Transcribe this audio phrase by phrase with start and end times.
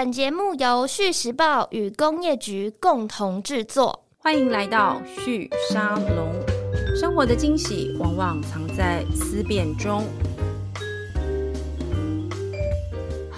[0.00, 6.32] 本节目由续时报与工业局共同制作，欢迎来到续沙龙。
[6.94, 10.04] 生活的惊喜往往藏在思辨中。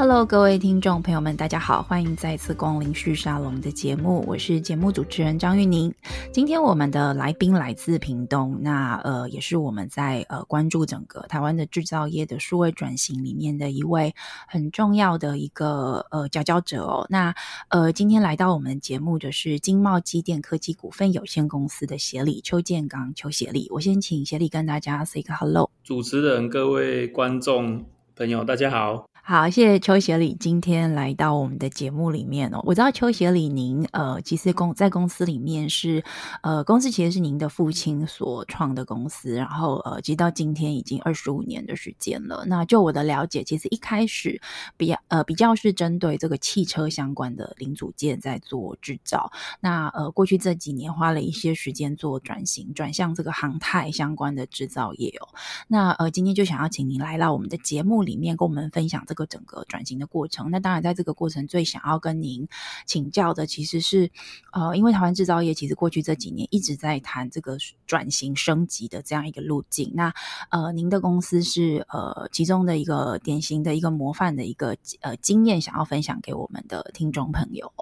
[0.01, 5.95] Hello，各位听众朋友们，大家好，欢迎再次光临旭沙龙的节目，我是节目主持人张玉宁。
[6.33, 14.15] 今天我们的来宾来自屏东，那呃也是我们在呃关注整个台湾的制造业的数位转型里面的一位
[14.49, 17.07] 很重要的一个呃佼佼者哦。
[17.11, 17.35] 那
[17.69, 25.71] 呃今天来到我们节目的是经贸机电科技股份有限公司的协理邱建刚邱协理，我先请协理跟大家 say 个 hello。
[25.85, 27.85] 主持人、各位观众
[28.17, 29.10] 朋友，大家好。
[29.31, 32.61] 好，谢谢邱协理今天来到我们的节目里面哦。
[32.65, 36.03] 我知道邱协理您呃，其实公在公司里面是
[36.43, 42.45] 呃，公司其实是您的父亲所创的公司，然后呃，直到今天已经二十五年的时间了。
[42.49, 44.43] 那就我的了解，其实一开始
[44.77, 49.31] 比较呃比较是针对这个汽车相关的零组件在做制造。
[49.61, 55.29] 那呃，过去这几年花了一些时间做转型，转向这个航太相关的制造业哦。
[55.69, 59.20] 那呃，今天就想要请您来到我们的节目里面，跟我们分享这个。
[59.27, 62.47] 整个转型的过程，那当然在这个过程最想要跟您
[62.87, 64.11] 请教的，其实是
[64.53, 69.91] 呃，因为台湾制造业其实过去这几年一直在谈这个转型升级的这样一个路径。
[69.95, 70.13] 那
[70.51, 77.73] 呃，您的公司是呃其中的一个典型的一个模范的一个呃经验，想要分享给我们的听众朋友。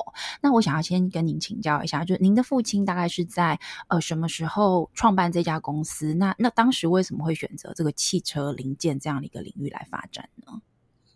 [0.40, 3.58] 那我想要先跟您请教一下，就是您的父亲大概是在
[3.88, 6.14] 呃什么时候创办这家公司？
[6.14, 10.60] 那那当时为什么会选择这个汽车零件这样的一个领域来发展呢？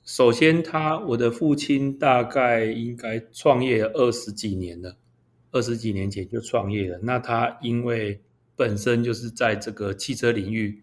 [0.04, 4.96] 首先，他我的父亲大概应该创业二十几年了，
[5.52, 6.98] 二十几年前就创业了。
[7.02, 8.20] 那他因为
[8.56, 10.82] 本身就是在这个汽车领域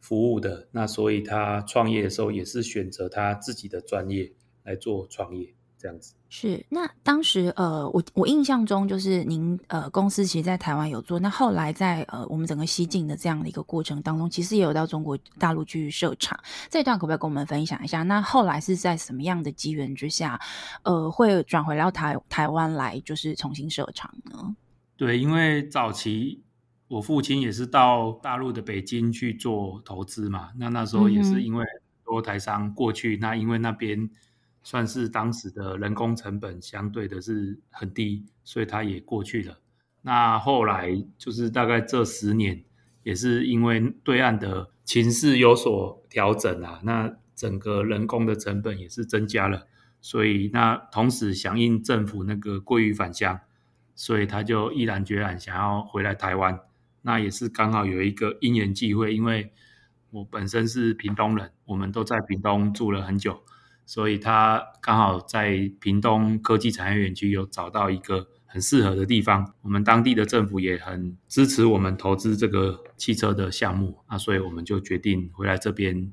[0.00, 4.30] 服务的，那所以他创业的时候也是选择他自己的专业
[4.62, 5.48] 来做创业。
[5.76, 16.36] 这样子是，那当时呃，我我印象中就是您呃公司其实，在台湾有做，那后来在呃我们整个西进的这样的一个过程当中，其实也有到中国大陆去设厂，
[16.68, 18.02] 这一段可不可以跟我们分享一下？
[18.02, 20.40] 那后来是在什么样的机缘之下，
[20.82, 24.56] 呃，会转回到台台湾来，就是重新设厂呢？
[24.96, 26.42] 对，因为早期
[26.88, 34.10] 我父亲也是到大陆的北京去做投资嘛，那那时候也是因为很多台商过去，嗯、那因为那边。
[34.64, 39.60] 算是当时的人工成本相对的是很低，所以他也过去了。
[40.02, 42.64] 那后来就是大概这十年，
[43.02, 49.66] 也是因为对岸的情势有所调整啊，那整个人工的成本也是增加了，
[50.00, 53.40] 所以那同时响应政府那个鲑鱼返乡，
[53.94, 56.58] 所以他就毅然决然想要回来台湾。
[57.02, 59.52] 那也是刚好有一个因缘际会，因为
[60.10, 63.42] 我本身是屏东人，我们都在屏东住了很久。
[63.86, 76.12] 所以他刚好在屏东科技产业园区有找到一个很适合的地方，我们当地的政府也很支持我们投资这个汽车的项目啊，所以我们就决定回来这边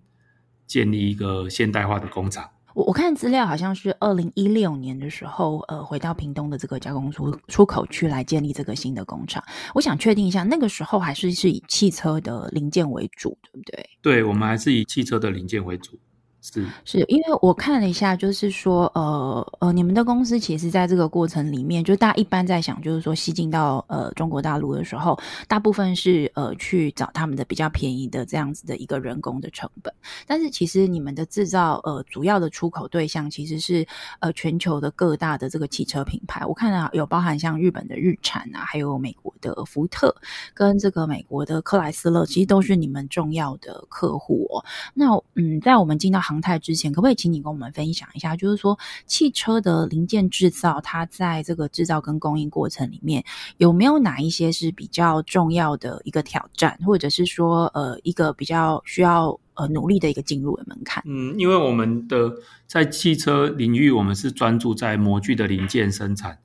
[0.65, 2.49] 建立一个现代化的工厂。
[2.73, 9.43] 我我看资料好像是二零一六年的时候，呃，回到屏东的这个加工出出口区来建立这个新的工厂。
[9.75, 13.89] 我想确定一下，那个时候还是是以汽车的零件为主，对不对？
[14.01, 15.99] 对，我们还是以汽车的零件为主。
[16.41, 29.93] 是，是因为我看了一下，就是说，呃呃，你们的公司其实在这个过程里面，就大家一般在想，就是说，吸进到呃中国大陆的时候，大部分是呃去找他们的比较便宜的这样子的一个人工的成本，
[30.25, 33.85] 但是其实你们的制造呃主要的出口对象其实是
[34.19, 40.15] 呃全球的各大的这个汽车品牌，我看到有包含像日本的日产啊，还有美国的福特
[40.55, 44.65] 跟这个美国的克莱斯勒，其实都是你们重要的客户哦。
[44.95, 53.21] 那嗯，在我们进到常态之前，可不可以请你跟我们分享一下，就是说汽车的零件制造，它在这个制造跟供应过程里面，
[53.57, 61.03] 有没有哪一些是比较重要的一个挑战，或者是说呃一个比较需要呃努力的一个进入的门槛？
[61.05, 62.33] 嗯，因为我们的
[62.65, 66.39] 在汽车领域，我们是专注在模具的零件生产，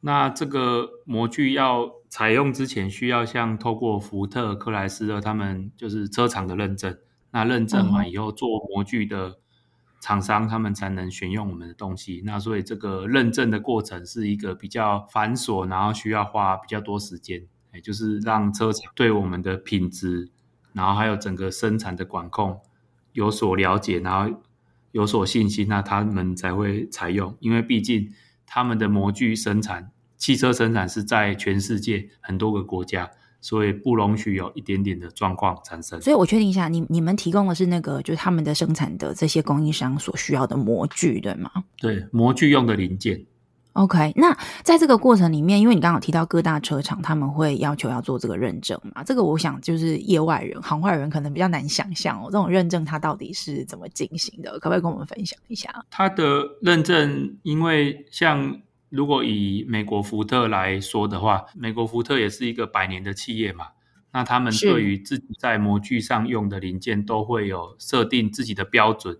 [0.00, 6.94] 那这个模具要采用之前，需要像透过福特、克莱斯勒他们就是车厂的认证。
[7.32, 9.38] 那认证完以后，做模具的
[10.00, 12.22] 厂商他们才能选用我们的东西。
[12.24, 20.30] 那所以这个认证的过程是一个比较繁琐，然后需要花比较多时间，也就是让车厂对我们的品质，
[20.72, 22.60] 然后还有整个生产的管控
[23.12, 24.40] 有所了解，然后
[24.92, 27.36] 有所信心，那他们才会采用。
[27.40, 28.10] 因为毕竟
[28.46, 33.10] 他们的模具生产，汽车生产是在全世界很多个国家。
[33.40, 36.00] 所以不容许有一点点的状况产生。
[36.00, 41.50] 所以我确定一下，你你们提供的是那个就是他们的生产的这些供应商所需要的模具，对吗？
[41.78, 43.24] 对，模具用的零件。
[43.74, 54.50] OK，那在这个过程里面，因为你刚好提到各大车厂他们会要求要做这个认证嘛，这个我想就是业外人、行外人可能比较难想象哦，这种认证它到底是怎么进行的？
[54.58, 55.72] 可不可以跟我们分享一下？
[55.88, 58.60] 它的认证，因为像
[58.90, 63.68] 如果以美国福特来说的话，美国福特也是一个百年的企业嘛，
[64.12, 69.18] 那他们对于自己在模具上用的零件都会有设定自己的标准。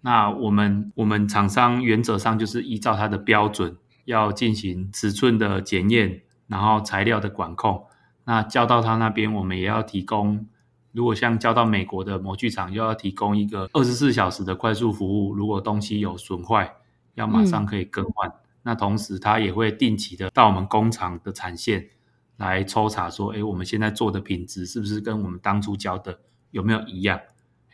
[0.00, 3.76] 那我们我们厂商原则上就是依照它的标准。
[4.04, 7.86] 要进行尺寸的检验，然后材料的管控。
[8.24, 10.44] 那交到他那边，我们也要提供。
[10.90, 15.32] 如果像交到美国的模具厂，又要提供一个二十四小时的快速服务。
[15.32, 16.74] 如果东西有损坏，
[17.14, 18.28] 要马上可以更换。
[18.28, 21.90] 嗯、那同时，他也会定期的到我们工厂的产线
[22.36, 26.20] 来抽查，说：哎，我们现在做的品质是不是跟我们当初交的
[26.50, 27.20] 有没有一样？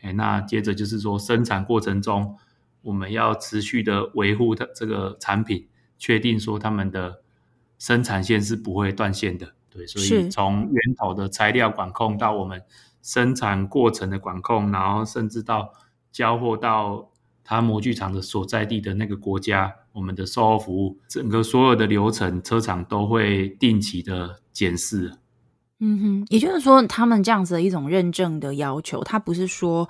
[0.01, 2.37] 哎，那接着就是说，生产过程中
[2.81, 5.67] 我们要持续的维护它这个产品。
[6.01, 7.21] 确定说他们的
[7.77, 12.63] 生产线是不会断线的，对，所以从源头的材料管控到我们
[13.01, 15.73] 生产过程的管控，然后甚至到
[16.09, 17.08] 交货到
[17.49, 25.11] 他模具厂的所在地的那个国家，我们的售后服务，整个所有的流程，车厂都会定期的检视。
[25.79, 29.89] 嗯哼，也就是说，他们这样子的一种认证的要求，它不是说。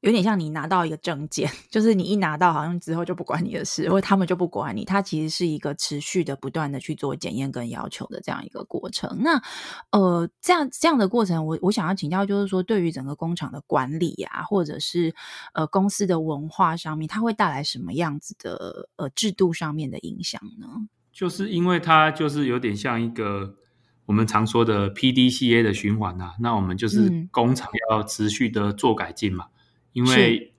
[0.00, 4.84] 有点像你拿到一个证件， 就是你一拿到，好像之后就不管你的事，或者他们就不管你。
[4.84, 9.18] 它其实是一个持续的、不断的去做检验跟要求的这样一个过程。
[9.20, 9.42] 那
[9.90, 15.12] 呃，这样这样的过程，我我想要请教，就是说，对于整个工厂的管理啊，或者是
[15.52, 20.68] 呃公司的文化上面，它会带来什么样子的呃制度上面的影响呢？
[21.12, 23.52] 就是因为它就是有点像一个
[24.06, 29.46] 我们常说的 PDCA 的循环啊，那我们就是工厂要持续的做改进嘛。
[29.46, 29.57] 嗯
[29.98, 30.52] 因为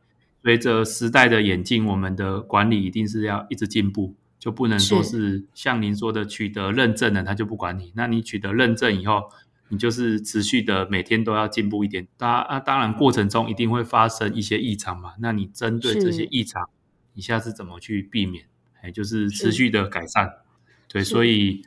[0.44, 7.94] 随着时代的演进，我们的管理一定是要一直进步，就不能说是像您说的取得认证了，他就不管你。
[7.96, 9.30] 那你取得认证以后，
[9.70, 12.06] 你就是持续的每天都要进步一点。
[12.18, 15.14] 当啊，当然过程中一定会发生一些异常嘛。
[15.20, 16.70] 那你针对这些异常，
[17.14, 18.46] 你下次怎么去避免？
[18.82, 20.34] 哎，就是持续的改善。
[20.88, 21.62] 对，所以，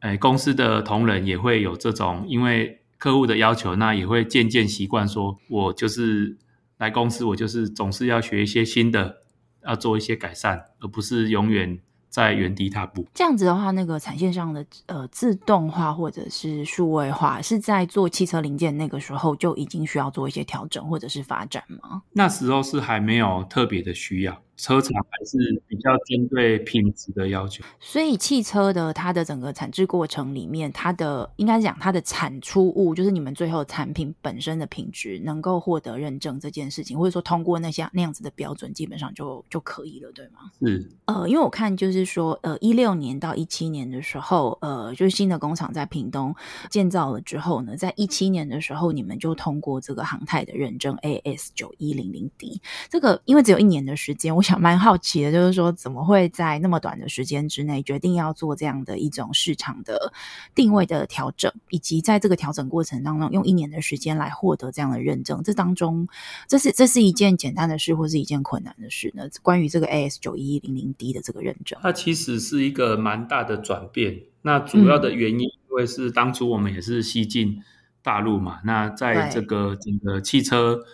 [0.00, 6.36] 哎，公司的同仁也会有这种，因为客户的要求，那也会渐渐习惯说，我就是。
[6.78, 9.18] 来公司，我就是总是要学一些新的，
[9.64, 11.78] 要做一些改善，而不是永远
[12.08, 13.06] 在原地踏步。
[13.14, 22.02] 这样子的话，那个产线上的呃自动化或者是数位化，是在做汽车零件那个时候就已经需要做一些调整或者是发展吗？
[22.12, 24.42] 那时候是还没有特别的需要。
[24.56, 40.50] 车厂还是比较针对品质的要求，所以汽车的它的整个产制过程里面，它的应该讲它的产出物，就是你们最后产品本身的品质能够获得认证这件事情，或者说通过那些那样子的标准，基本上就就可以了，对吗？
[40.58, 46.34] 是，呃，因为我看就是说，呃，一六年到一七年的时候，呃，就是新的工厂在屏东
[46.70, 54.45] 建造了之后呢，在一七年的时候，你们就通过这个航太的认证 AS 九一零零 D，这个因为只有一年的时间，我。
[54.46, 60.12] 想蛮好奇的，就是说怎么会在那么短的时间之内决定要做这样的一种市场的
[60.54, 66.06] 定位的调整，以及在这个调整过程当中用一年的时间来获得这样的认证，这当中
[66.46, 69.24] 这是这是一件简单的事，或是一件困难的事呢？
[69.42, 74.20] 关于这个 AS 九一零零 D 的这个认证，它其实是一个蛮大的转变。
[74.42, 77.60] 那主要的原因，因为是当初我们也是西进
[78.00, 80.84] 大陆嘛，那在这个整个汽车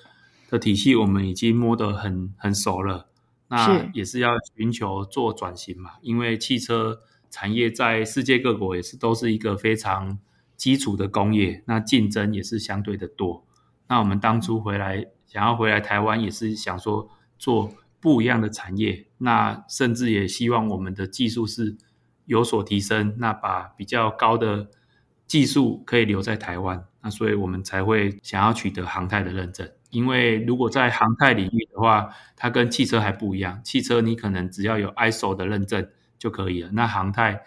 [0.49, 3.09] 的体系，我们已经摸得很很熟了。
[3.55, 10.19] 那也是要寻求做转型嘛，因为汽车产业在世界各国也是都是一个非常
[10.57, 13.47] 基础的工业，那竞争也是相对的多。
[13.89, 21.77] 那我们当初回来想要回来台湾，也是想说做不一样的产业，那甚至也希望我们的技术是
[22.25, 24.71] 有所提升，那把比较高的
[25.27, 29.71] 技术可以留在台湾，那所以我们才会想要取得航太的认证。
[29.93, 33.61] 因为如果在航太领域的话，它跟汽车还不一样。
[33.63, 37.43] 汽车你可能只要有 ISO 的认证就可以了，那航太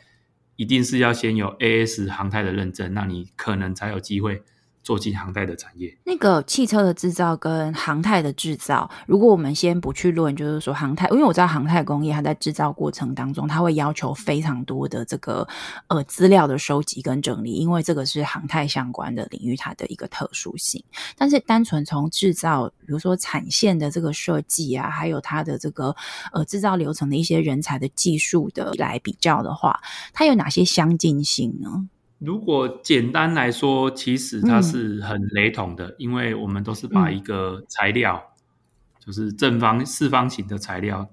[0.56, 4.44] 一定是要先有 AS 航太的认证，那你可能才有机会。
[4.86, 15.46] 做进航太的产业，那个汽车的制造跟航太的制造，如果我们先不去论，就是说航太，因为我知道航太工业它在制造过程当中，它会要求非常多的这个
[15.88, 20.84] 呃资料的收集跟整理，因为这个是航太相关的领域它的一个特殊性。
[21.18, 25.96] 但是单纯从制造，比如说产线的这个设计啊，还有它的这个
[26.32, 29.82] 呃制造流程的一些人才的技术的来比较的话，
[30.14, 31.90] 它有哪些相近性呢？
[32.20, 41.10] 如果简单来说，其实它是很雷同的，嗯、因为我们都是把一个材料，嗯、就是正方四方形的材料，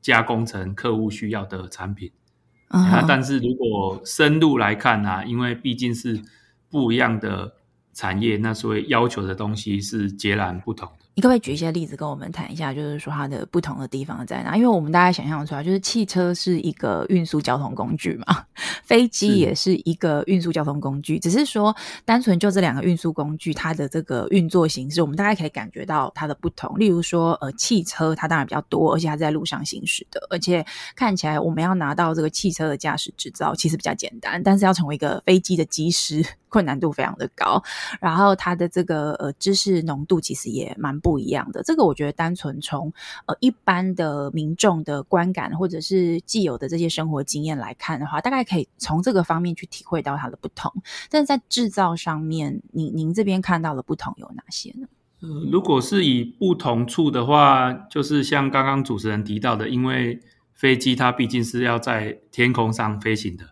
[0.00, 2.10] 加工成客户需要的产品。
[2.68, 6.20] 嗯、啊，但是如果深入来看呢、啊，因为毕竟是
[6.68, 7.54] 不一样的
[7.92, 11.01] 产业，那所以要求的东西是截然不同的。
[11.14, 14.56] 你可不可以举一些例子跟我们谈一下，就是说它的不同的地方在哪？
[14.56, 18.44] 因为我们大概想象出来，就是汽车是一个运输交通工具嘛，
[18.84, 26.78] 飞机也是一个运输交通工具，是只是说单纯就这两个运输工具，它的这个运作形式，我们大概可以感觉到它的不同。
[26.78, 30.64] 例如说，呃，汽车它当然比较多，而且它在路上行驶的，而且
[30.96, 37.60] 看起来我们要拿到这个汽车的驾驶执照其实比较简单，但是要成为一个飞机的机师，困难度非常的高。
[38.00, 40.92] 然后它的这个呃知识浓度其实也蛮。
[41.02, 42.92] 不一样的，这个我觉得单纯从
[43.26, 50.72] 呃一般的民众的观感，或者是既有的这些生活经验来看的话，大概可以从这个方面去体会到它的不同。
[51.10, 54.86] 但是在制造上面，您您这边看到的不同有哪些呢？
[55.22, 60.20] 嗯，如果是以不同处的话，就是像刚刚主持人提到的，因为
[60.52, 63.44] 飞机它毕竟是要在天空上飞行的，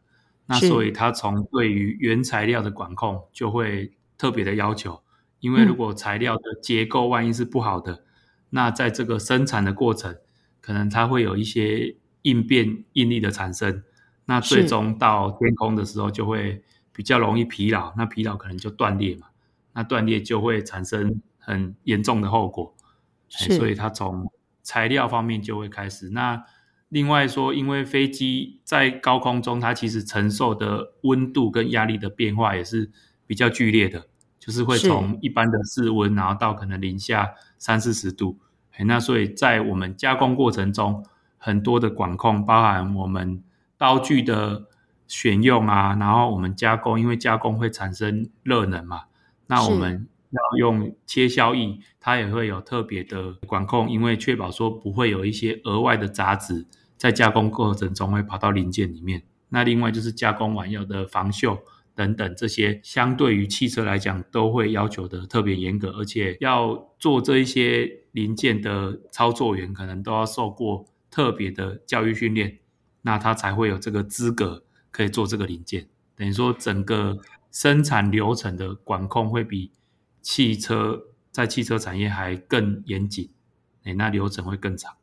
[0.50, 5.00] 那所以它从对于原材料的管控就会特别的要求。
[5.38, 8.04] 因为如果材料的结构万一是不好的，嗯、
[8.50, 10.16] 那在这个生产的过程，
[10.60, 13.84] 可能它会有一些应变应力的产生，
[14.24, 19.28] 那最终到天空的时候就会比较容易疲劳，那疲劳可能就断裂嘛，
[19.72, 22.74] 那断裂就会产生很严重的后果，
[23.28, 24.28] 是所以它从
[24.62, 26.10] 材料方面就会开始。
[26.10, 26.44] 那
[26.90, 32.90] 另外说，因为飞机在高空中，它其实承受的温度跟压力的变化也是
[33.26, 34.06] 比较剧烈的。
[34.38, 38.38] 就是会从一般的室温，然后到可能零下三四十度，
[38.86, 41.04] 那所以在我们加工过程中，
[41.36, 43.44] 很多的管控，包含我们
[43.76, 44.64] 刀具的
[45.06, 49.02] 选用啊，然后我们加工，因为加工会产生热能嘛，
[49.46, 56.66] 那我们要用切削液，它也会有特别的管控，因为确保说不会有一些额外的杂质
[57.00, 59.22] 在加工过程中会跑到零件里面。
[59.48, 61.58] 那另外就是加工完要的防锈。
[61.92, 72.58] 等等，这些相对于汽车来讲，都会要求的特别严格，而且要做这一些零件的操作员，可能都要受过特别的教育训练，
[73.02, 75.88] 那他才会有这个资格可以做这个零件。
[76.16, 77.18] 等于说，整个
[77.50, 79.72] 生产流程的管控会比
[80.22, 83.30] 汽车在汽车产业还更严谨，
[83.82, 84.94] 哎，那流程会更长。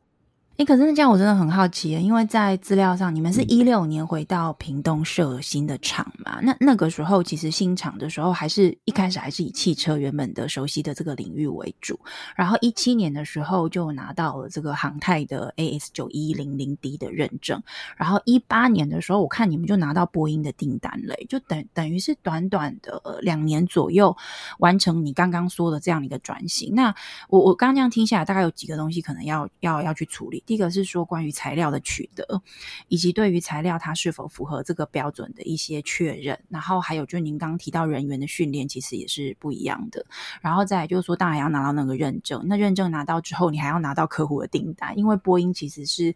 [0.58, 6.40] 诶，可是那这样我真的很好奇，因为在资料上，你们是一六年回到屏东设新的厂嘛？
[6.42, 11.96] 那那个时候其实新厂的时候，还是一开始还是以汽车原本的熟悉的这个领域为主。
[12.34, 17.62] 然后一七年的时候就拿到了这个航太的 AS 九一零零 D 的认证。
[17.96, 24.16] 然后一八年的时候，我看你们就拿到波音的订单了，就等等于是短短的两年左右
[24.58, 26.74] 完成你刚刚说的这样的一个转型。
[26.74, 26.92] 那
[27.28, 30.42] 我我刚刚这样听下来，大概有几个东西可能要要要去处理。
[30.48, 32.42] 第一个是说关于材料的取得，
[32.88, 40.06] 以及对于材料它是否符合这个标准的一些确认，然后还有就您刚提到人员的训练，其实也是不一样的。
[40.40, 46.14] 然后再就是说，当然要拿到那个认证，那认证拿到之后，你还要拿到客户的订单，因为波音其实是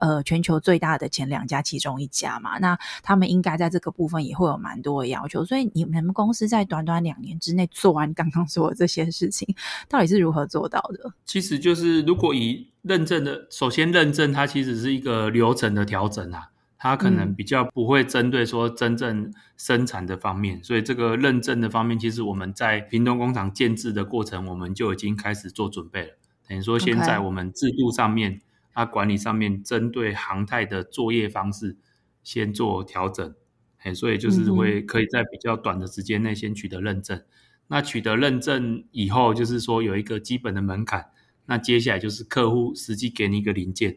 [0.00, 5.44] 呃全球最大的前两家其中一家嘛，那他们应该在这个部分也会有蛮多的要求。
[5.44, 9.54] 所以你们公司在短短两年之内做完刚刚说的这些事情，
[9.88, 11.12] 到底是如何做到的？
[11.24, 26.18] 其实就是如果以认证的，首先认证它其实是一个流程的调整啊，它可能比较不会针对说真正生产的方面，嗯、所以这个认证的方面，其实我们在屏东工厂建制的过程，我们就已经开始做准备了。
[26.48, 28.40] 等于说，现在我们制度上面，
[28.72, 28.90] 它 Okay.
[28.90, 31.76] 管理上面，针对航太的作业方式
[32.22, 33.34] 先做调整，
[33.78, 37.18] 哎，所以就是会可以在比较短的时间内先取得认证。
[37.18, 37.26] 嗯、
[37.66, 41.10] 那取得认证以后，就是说有一个基本的门槛。
[41.50, 43.96] 那接下来就是客户实际给你一个零件，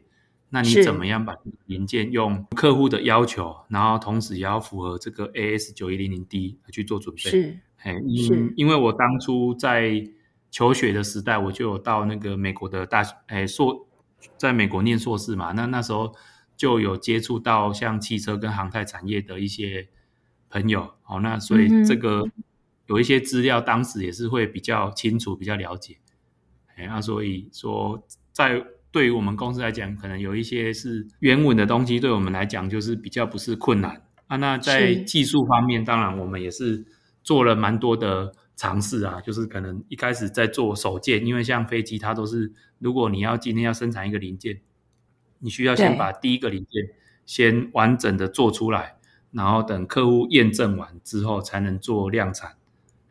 [0.52, 7.20] 那你怎么样把零件用客户的要求，然后同时也要符合这个 AS 九一零零 D 去做准备。
[7.20, 10.02] 是，哎，因因为我当初在
[10.50, 13.86] 求学的时代，我就有到那个美国的大学，哎，硕，
[14.38, 16.16] 在美国念硕士嘛，那那时候
[16.56, 19.90] 就有接触到像汽车跟航太产业的一些
[20.50, 22.24] 朋友，好，那所以这个
[22.86, 25.98] 有一些资料，当时也是会比较清楚，比较了解。
[26.88, 34.38] 那、啊、所以说，在对于我们公司来讲，可能有一些是原文的东西，对我们来讲就是比较不是困难啊。
[34.38, 36.86] 那在技术方面，当然我们也是
[37.24, 39.22] 做了蛮多的尝试啊。
[39.22, 44.60] 就是可能一开始在做手件，因为像飞机它都是，如果你要今天要生产一个零件，
[45.40, 46.90] 你需要先把第一个零件
[47.26, 48.96] 先完整的做出来，
[49.32, 52.52] 然后等客户验证完之后才能做量产。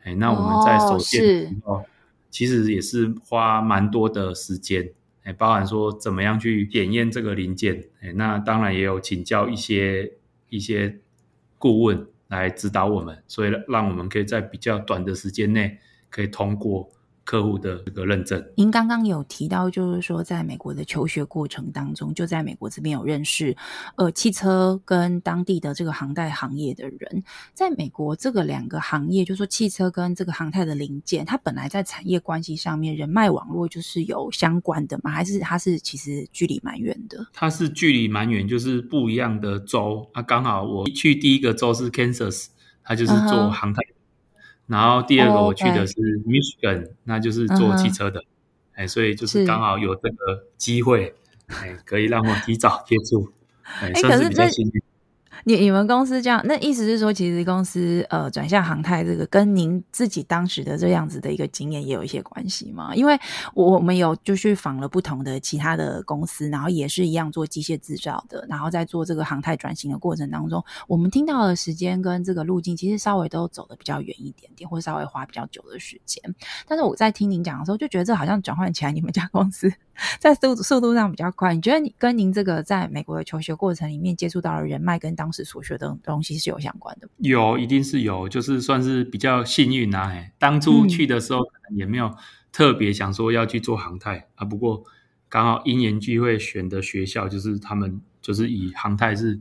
[0.03, 1.83] 哎，那我们在首件的时候，
[2.31, 4.91] 其实也是花蛮多的时间，
[5.23, 10.13] 哎，包含说怎么样去检验这个零件，哎，那当然也有请教一些
[10.49, 10.97] 一些
[11.59, 15.77] 顾问来指导我们，所以让我们可以在比较短的时间内
[16.09, 16.89] 可以通过。
[17.23, 23.55] 客户的这个认证，您刚刚有提到，就是说在美国的求学过程当中，就在美国这边有认识，
[23.95, 27.23] 呃，汽车跟当地的这个航太行业的人，
[27.53, 35.11] 在美国这个两个行业，就是说汽车跟这个航太的零件，它本来在产业关系上面，人脉网络就是有相关的吗？
[35.11, 37.25] 还是它是其实距离蛮远的？
[37.33, 40.09] 它是距离蛮远，就是不一样的州。
[40.13, 42.47] 啊，刚好我去第一个州是 Kansas，
[42.83, 43.81] 它就是做航太。
[43.81, 44.00] Uh-huh.
[44.71, 45.93] 然后第二个我去的是
[46.25, 46.91] Michigan，、oh.
[47.03, 48.23] 那就是做汽车的，
[48.73, 51.13] 哎、uh-huh.，所以就是刚好有这个机会，
[51.47, 53.33] 哎，可以让我提早接触，
[53.81, 54.81] 哎，算是比较幸运。
[55.43, 62.95] 你你们公司这样，那意思是说，其实公司呃转向航太这个，跟您自己当时的这样子的一个经验也有一些关系吗？
[62.95, 63.17] 因为
[63.53, 76.23] 我我们有就去访了不同的其他的公司，然后也是一样做机械制造的，然后在做这个航太转型的过程当中，我们听到的时间跟这个路径，其实稍微都走得比较远一点点，或稍微花比较久的时间。
[76.67, 79.71] 但是我在听您讲的时候，就觉得这好像转换起来，你们家公司
[80.19, 81.53] 在速速度上比较快。
[81.53, 90.09] 你觉得你跟您这个在美国的求学过程里面接触到的人脉跟当时所学的东西是有相关的，有，一定是有，就是算是比较幸运啊。
[90.09, 92.13] 哎，当初去的时候可能也没有
[92.51, 94.83] 特别想说要去做航太、嗯、啊，不过
[95.29, 99.39] 刚好因缘际会选的学校就是他们就是以航太是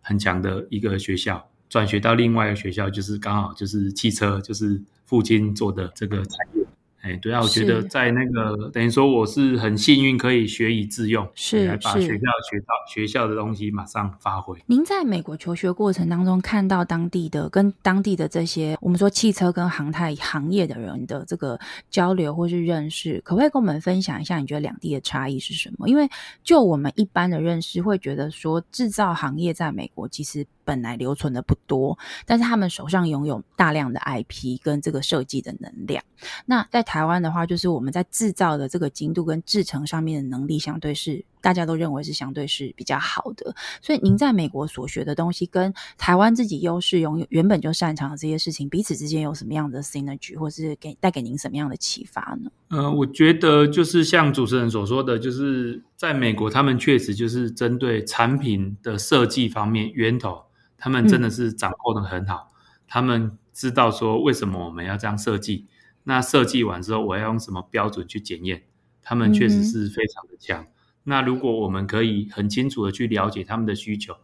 [0.00, 6.61] 很强的一个学校，转学到另外一个学校就是刚好就是汽车，就是父亲做的这个产业。
[7.02, 14.56] 哎，对啊，我觉得在那个等于说我是很幸运，可以学以致用，是来把学校学到学校的东西马上发挥。
[14.66, 21.58] 您在美国求学过程当中，看到当地的跟当地的这些我们说汽车跟航太行业的人的这个
[21.90, 24.38] 交流或是认识，可不可以跟我们分享一下？
[24.38, 25.88] 你觉得两地的差异是什么？
[25.88, 26.08] 因为
[26.44, 30.46] 就我们一般的认识，会觉得说制造行业在美国其实。
[30.64, 36.02] 本来留存的不多，但是他们手上拥有大量的 IP 跟这个设计的能量。
[36.46, 43.54] 那在台湾的话，就是我们在制造的这个精度跟制程上面的能力，相对是大家都认为是相对是比较好的。
[43.80, 52.50] 所以您在美国所学的东西，跟台湾自己优势拥有原本就擅长的这些事情，彼此之间有什么样的 synergy，或是给带给您什么样的启发呢？
[52.68, 60.40] 呃，我觉得就是像主持人所说的，就是在美国，他们确实就是针对产品的设计方面源头。
[60.82, 65.68] 他们真的是掌控的很好，嗯，他们知道说为什么我们要这样设计，
[66.02, 68.64] 那设计完之后我要用什么标准去检验，
[69.00, 70.66] 他们确实是非常的强，嗯。
[71.04, 74.16] 那如果我们可以很清楚的去了解他们的需求，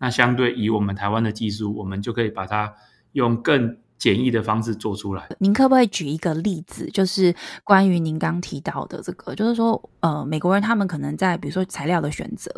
[0.00, 2.74] 那相对以我们台湾的技术，我们就可以把它
[3.12, 5.28] 用更简易的方式做出来。
[5.38, 12.50] 您可不可以举一个例子，就是关于您刚提到的这个，就是说，呃，美国人他们可能在比如说材料的选择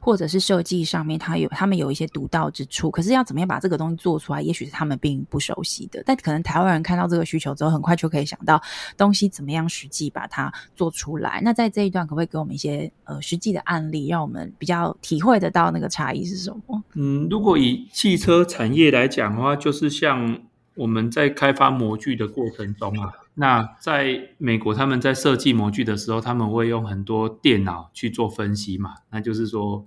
[0.00, 6.00] 或者是设计上面，他有他们有一些独到之处，可是要怎么样把这个东西做出来，也许是他们并不熟悉的。
[6.06, 8.62] 但可能台湾人看到这个需求之后，很快就可以想到
[8.96, 11.40] 东西怎么样实际把它做出来。
[11.42, 16.80] 那在这一段，可不可以给我们一些呃实际的案例，让我们比较体会得到那个差异是什么？
[16.94, 20.38] 嗯，如果以汽车产业来讲的话，就是像。
[20.74, 28.94] 我们在开发模具的过程中啊，那在美国他们在设计模具的时候，他们会用很多电脑去做分析嘛。
[29.10, 29.84] 那就是说，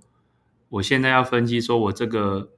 [0.68, 2.50] 我现在要分析说我这个，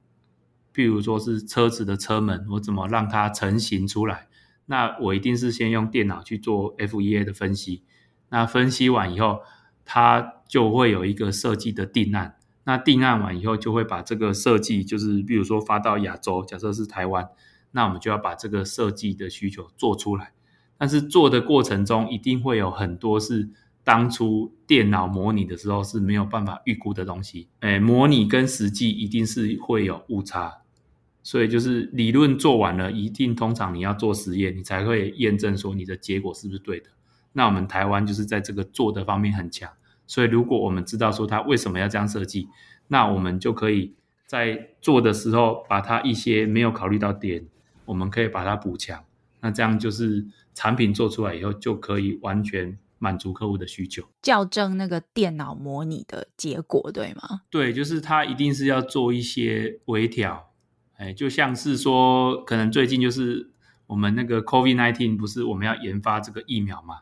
[0.73, 4.27] 譬如说是车子的车门，我怎么让它成型出来？
[4.67, 7.83] 那我一定是先用电脑去做 FEA 的分析。
[8.29, 9.39] 那分析完以后，
[9.83, 12.35] 它就会有一个设计的定案。
[12.65, 17.27] 那定案完以后，就会把这个设计，就是比如说发到亚洲，假设是台湾。
[17.71, 20.31] 那我们就要把这个设计的需求做出来，
[20.77, 23.49] 但是做的过程中一定会有很多是
[23.83, 30.61] 当初电脑模拟的时候是没有办法预估的东西，诶，模拟跟实际一定是会有误差，
[31.23, 36.89] 所以就是理论做完了，一定通常你要做实验，你才会验证说你的结果是不是对的。
[37.33, 39.71] 那我们台湾就是在这个做的方面很强，
[40.07, 42.47] 所以如果我们知道说它为什么要这样设计，
[42.87, 43.93] 那我们就可以
[44.25, 47.45] 在做的时候把它一些没有考虑到点。
[47.89, 49.03] 我们可以把它补强，
[49.41, 50.23] 那这样就是
[50.53, 57.41] 产品做出来以后就可以完全满足客户的需求，校正那个电脑模拟的结果，对吗？
[57.49, 60.51] 对，就是它一定是要做一些微调，
[60.97, 63.49] 哎，就像是说，可能最近就是
[63.87, 66.99] 我们那个 COVID-19 不是我们要研发这个疫苗嘛？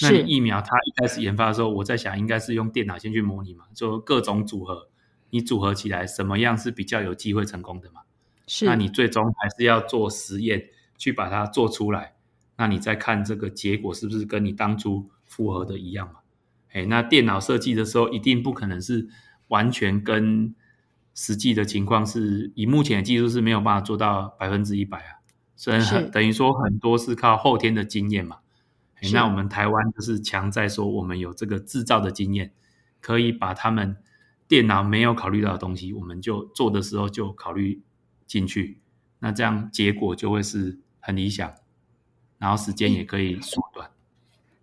[0.00, 4.88] 那疫苗它一开始研发的时候，我在想应该是用电脑先去模拟嘛，就各种组合，
[5.28, 8.00] 你组合起来什么样是比较有机会成功的嘛？
[8.52, 12.16] 是，那你最终还是要做实验去把它做出来，
[12.58, 16.16] 那你再看这个结果是不是跟你当初复合的一样嘛？
[16.72, 19.08] 哎，那电脑设计的时候一定不可能是
[19.48, 20.54] 完全跟
[21.14, 25.24] 实际的情况是，以目前的技术是没有办法做到百分之一百啊，
[25.56, 28.40] 所以很等于说很多是靠后天的经验嘛。
[28.96, 32.52] 哎那我们台湾就是强在说我们有这个制造的经验，
[33.00, 33.96] 可以把他们
[34.46, 37.80] 电脑没有考虑到的东西，我们就做的时候就考虑
[38.32, 38.80] 进去，
[39.18, 41.54] 那这样结果就会是很理想，
[42.38, 43.90] 然后时间也可以缩短。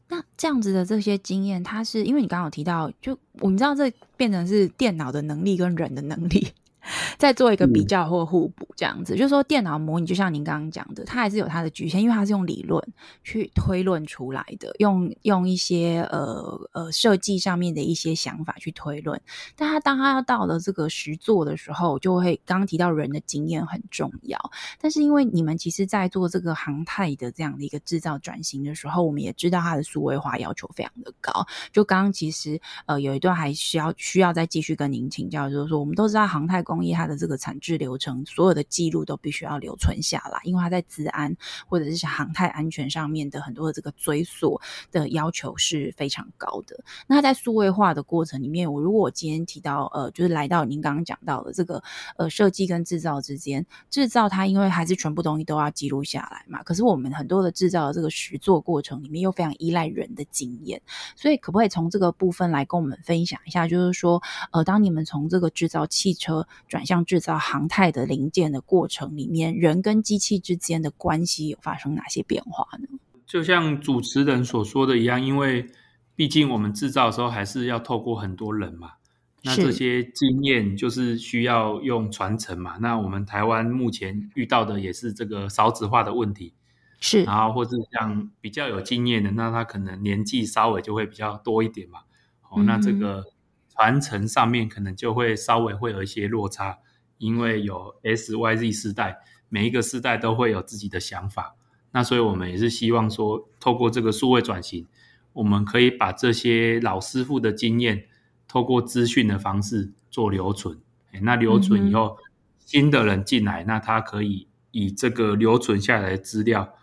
[0.08, 6.48] 那这样子的这些经验，它是因为你刚刚有提到，就我们知道这变成是电脑的能力跟人的能力。
[7.18, 12.82] 再做一个比较或互补，这样子，嗯、就是说电脑模拟就像您刚刚讲的，它还是有它的局限，因为它是用理论
[13.24, 19.20] 去推论出来的，用用一些呃呃设计上面的一些想法去推论。
[19.56, 24.39] 但它当它要到了这个实作的时候，就会刚刚提到人的经验很重要。
[24.80, 31.46] 但是因为你们其实在做这个航太的这样的一个制造转型的时候，我们也知道它的数位化要求非常的高。
[31.72, 41.36] 就刚刚其实呃有一段还需要需要再继续跟您请教，就是说我们都知道航太工业它的这个产制流程，所有的记录都必须要留存下来，因为它在治安
[41.68, 46.80] 或者是航太安全上面的很多的这个追溯的要求是非常高的。
[47.08, 51.82] 那它在数位化的过程里面，我如果我今天提到呃，就是来到您刚刚讲到的这个
[52.18, 60.80] 呃设计跟制造之间，制造它因为还是全部东西都要记录下来嘛，可是我们很多的制造的这个实作过程里面又非常依赖人的经验，
[61.16, 72.88] 所以可不可以从这个部分来跟我们分享一下，就是说呃，当你们从这个制造汽车转向制造航太的零件的过程里面，人跟机器之间的关系有发生哪些变化呢？
[73.26, 75.67] 就像主持人所说的一样，因为
[76.15, 78.93] 毕竟我们制造的时候还是要透过很多人嘛，
[79.43, 82.78] 那这些经验就是需要用传承嘛。
[82.80, 86.54] 那我们台湾目前遇到的也是这个少子化的问题，
[87.00, 92.00] 是，然后或是像比较有经验的，那他可能年纪稍微就会比较多一点嘛。
[92.50, 93.24] 哦，那这个。
[93.80, 96.80] 传承上面可能就会稍微会有一些落差，
[97.18, 101.56] 因为有 S、Y、Z 世代，每一个世代都会有自己的想法。
[101.92, 104.86] 那所以我们也是希望说，透过这个数位转型，
[105.32, 108.04] 我们可以把这些老师傅的经验，
[108.50, 110.78] 透过资讯的方式做留存。
[111.22, 112.24] 那留存以后，嗯、
[112.60, 116.74] 新的人进来，那他可以以这个留存下来的资料，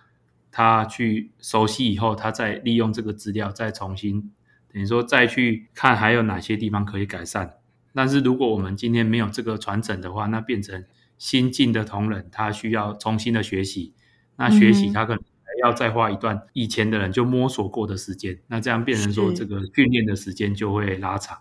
[0.50, 4.32] 他去熟悉以后，他再利用这个资料再重新。
[4.78, 7.54] 你说再去看还有哪些地方可以改善，
[7.94, 10.84] 但是如果我们今天没有这个传承的话，那变成
[11.16, 13.94] 新进的同仁他需要重新的学习，
[14.36, 21.38] 那学习他可能还要再花一段以前的人就摸索过的时间，那这样变成说这个训练的时间就会拉长，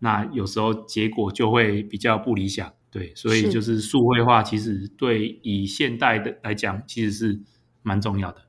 [0.00, 3.80] 那有时候结果就会比较不理想，对，所以就是。
[3.80, 7.40] 数位化其实对以现代的来讲其实是
[7.82, 8.45] 蛮重要的。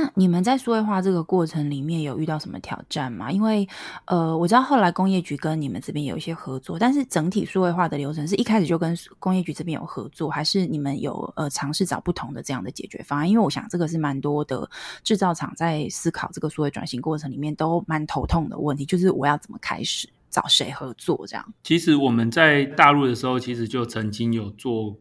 [0.00, 3.32] 那你们在数位化这个过程里面有遇到什么挑战吗？
[3.32, 3.68] 因为
[4.04, 13.28] 呃，我知道后来工业局跟你们这边有一些合作，但是整体数位化的流程是一开始就跟工业局这边有合作，还是你们有呃尝试找不同的这样的解决方案？
[13.28, 14.70] 因为我想这个是蛮多的
[15.02, 21.52] 制造厂在思考这个数位转型过程里面都蛮头痛的问题，就是我要怎么开始找谁合作这样。
[21.64, 24.96] 其实我们在大陆的时候，其实就曾经有做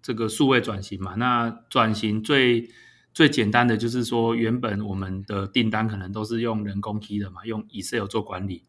[0.00, 2.70] 这个数位转型嘛，那转型最。
[3.18, 8.62] 最简单的就是说，原本我们的订单可能都是用人工 key 的嘛，用 Excel 做管理。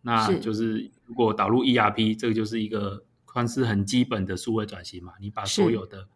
[0.00, 5.12] 那就是如果导入 ERP，这个就是一个算是很基本的数位转型嘛。
[5.20, 6.08] 你把所有的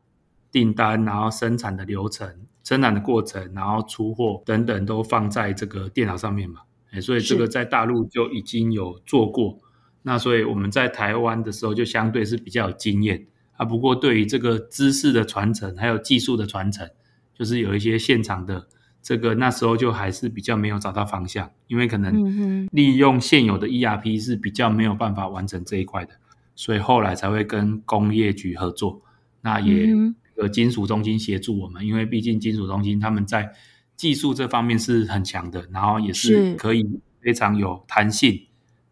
[0.51, 2.29] 订单，然后生产的流程、
[2.65, 6.63] 生产的过程，然后出货等等，都放在这个电脑上面嘛。
[6.91, 9.61] 哎，所以这个在大陆就已经有做过。
[10.03, 13.65] 那所以我们在台湾的时候就相对是比较有经验啊。
[13.65, 16.91] 不过对于这个知识的传承，还有技术的传承。
[17.39, 18.67] 就是有一些现场的
[19.03, 26.15] 这个，那时候就还是比较没有找到方向，因为可能利用现有的 ERP 是比较没有办法完成这一块的，
[26.55, 29.03] 所以后来才会跟工业局合作，
[29.43, 29.89] 那也
[30.37, 33.53] 有金属中心协助我们，因为毕竟金属中心他们在
[33.97, 38.47] 技术这方面是很强的，然后也是可以非常有弹性，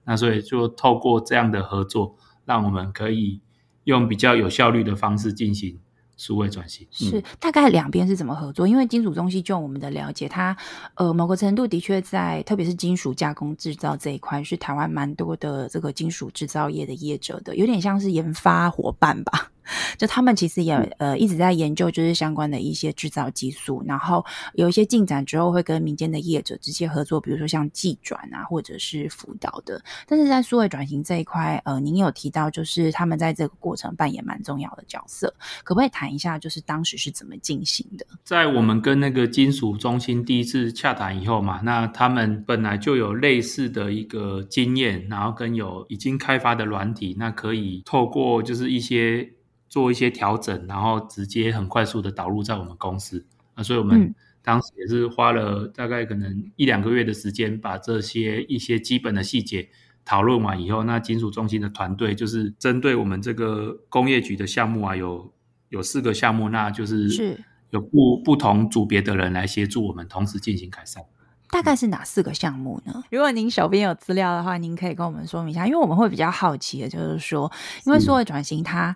[0.05, 3.41] 那所以就透过这样的合作，让我们可以
[3.85, 5.81] 用比较有效率的方式进行。
[6.17, 8.67] 数位转型是大概两边是怎么合作？
[8.67, 10.57] 因为金属中心就我们的了解，它
[10.95, 19.51] 呃某个程度的确在，特别是金属加工制造这一块，是台湾蛮多的这个金属制造业的业者的，有点像是研发伙伴吧。
[19.97, 24.25] 就他们其实也呃一直在研究，就是相关的一些制造技术，然后
[24.55, 29.83] 有一些进展之后，会跟民间的业者直接合作，比如说像技转啊，或者是辅导的。
[30.07, 38.07] 但是在数位转型这一块，呃，您有提到，就是他们在这个过程扮演蛮重要的角色，可不可以谈一下，就是当时是怎么进行的？
[38.25, 49.31] 在我们跟那个金属中心第一次洽谈以后嘛，那他们本来就有类似的一个经验，然后跟有已经开发的软体，那可以透过就是一些。
[49.75, 59.69] 做一些调整，然后直接很快速的导入在我们公司啊，所以我们当时也是花了大概可能一两个月的时间，把这些一些基本的细节
[60.05, 65.33] 讨论完以后，那金属中心的团队就是针对我们这个工业局的项目啊，有
[65.71, 67.37] 有四个项目，那就是
[67.71, 71.03] 有不不同组别的人来协助我们同时进行改善。
[71.51, 73.03] 大概是哪四个项目呢？
[73.11, 77.51] 如果您手边有资料的话，您可以跟我们说明一下，因为我们会比较好奇的，就是说，
[77.87, 78.95] 因为数位转型它。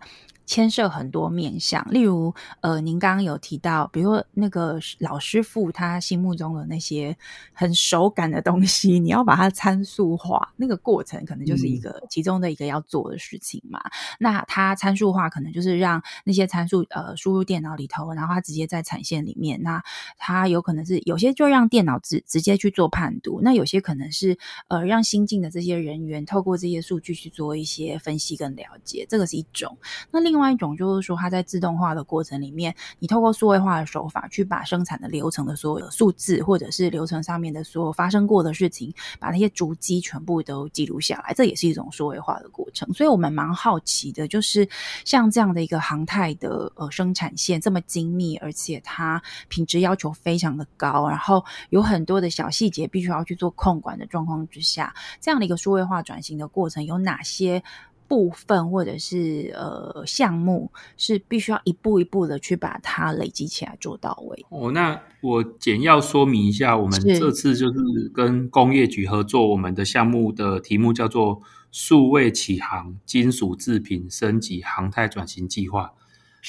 [0.48, 7.14] 牵涉很多面向，例如，呃，您刚刚有提到，比如说那个老师傅他心目中的那些
[7.52, 13.78] 很手感的东西，你要把它参数化，那个过程可能就是一个其中的一个要做的事情嘛。
[14.18, 19.62] 那它参数化可能就是让那些参数呃输入电脑里头，然后它直接在产线里面。
[19.62, 19.82] 那
[20.16, 29.76] 它有可能是有些就让电脑直直接去做判读，那有些可能是呃让新进的这些人员透过这些数据去做一些分析跟了解，这个是一种。
[30.10, 30.37] 那另外。
[30.38, 42.88] 另外一种就是说，它在自动化的过程里面，你透过数位化的手法，去把生产的流程的所有数字，或者是流程上面的所有发生过的事情，把那些足迹全部都记录下来，这也是一种数位化的过程。
[42.92, 44.68] 所以我们蛮好奇的，就是
[45.04, 57.60] 像这样的一个航太的呃生产线这么精密，而且它品质要求非常的高，然后有很多的小细节必须要去做控管的状况之下，这样的一个数位化转型的过程有哪些？
[58.08, 64.46] 部分或者是呃项目是必须要一步一步的去把它累积起来做到位。
[64.48, 75.92] 哦，那我简要说明一下，我们这次就是跟工业局合作，我们的项目的题目叫做“数位启航金属制品升级航太转型计划”。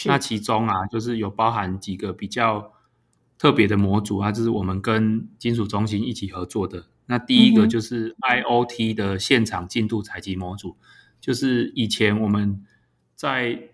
[0.06, 2.72] 那其中啊，就是有包含几个比较
[3.38, 6.86] 特别的模组啊，就是我们跟金属中心一起合作的。
[7.08, 10.78] 那第一个就是 IoT 的现场进度采集模组。
[11.20, 12.66] 就是以前我们
[13.16, 13.70] 在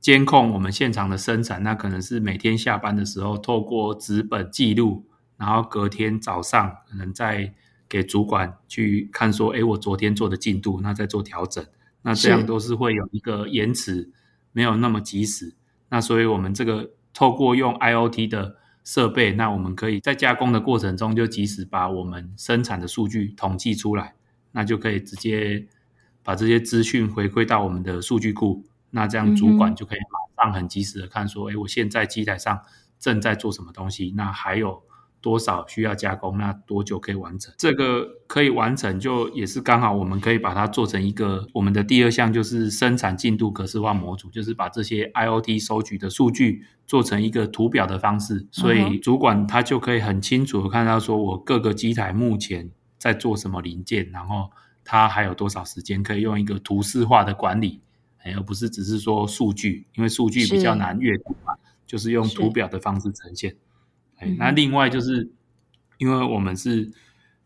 [0.00, 5.04] 监控我们现场的生产，那可能是每天下班的时候透过纸本记录，
[5.36, 7.54] 然后隔天早上可能再
[7.88, 11.64] 给主管去看，说，哎，我昨天做的进度，那再做调整，
[12.02, 14.10] 那这样都是会有一个延迟，
[14.52, 15.54] 没有那么及时。
[15.90, 24.14] 那所以我们这个透过用 IoT 的设备，那我们可以在加工的过程中就及时把我们生产的数据统计出来，
[24.52, 25.66] 那就可以直接。
[26.22, 29.98] 把这些资讯回馈到我们的数据库，那这样主管就可以
[30.36, 32.60] 马上很及时的看说，哎、嗯，我现在机台上
[32.98, 34.82] 正在做什么东西，那还有
[35.20, 37.54] 多少需要加工，那多久可以完成？
[37.58, 54.50] 这个可以完成，就也是刚好我们可以把它做成一个我们的第二项，就是生产进度格式化模组，就是把这些 IoT 收取的数据做成一个图表的方式，所以主管他就可以很清楚的看到说我各个机台目前在做什么零件，然后。
[54.84, 57.80] 它还有多少时间可以用一个图示化的管理，
[58.24, 63.56] 而不是只是说数据，因为数据比较难阅读嘛，是就是用图表的方式呈现。
[64.16, 65.30] 哎，那另外就是
[65.98, 66.90] 因为我们是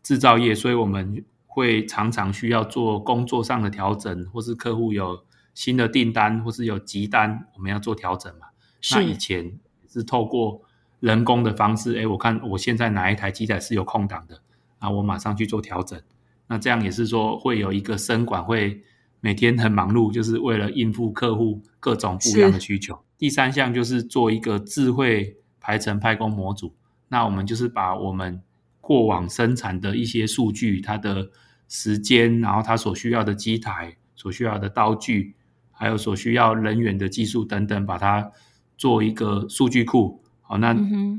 [0.03, 8.47] 制造业，所以我们会常常需要做工作上的调整，或是客户有新的订单，或是有急单，我们要做调整嘛。
[8.81, 10.61] 是那以前是透过
[10.99, 14.41] 人工的方式，哎，我看我现在哪一台机台是有空档的，
[14.79, 16.01] 啊，我马上去做调整。
[16.47, 18.81] 那这样也是说，会有一个生管会
[19.19, 22.99] 每天很忙碌，就是为了应付客户各种不一样的需求。
[23.17, 26.75] 第三项就是做一个智慧排程派工模组。
[27.07, 28.41] 那我们就是把我们
[28.79, 31.29] 过往生产的一些数据，它的
[31.67, 35.33] 时间，然后它所需要的机台、所需要的刀具，
[35.71, 38.31] 还有所需要人员的技术等等，把它
[38.77, 40.21] 做一个数据库。
[40.41, 40.75] 好，那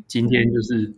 [0.07, 0.95] 今天就是。